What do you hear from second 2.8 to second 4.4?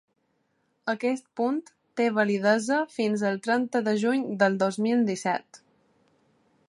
fins el trenta de juny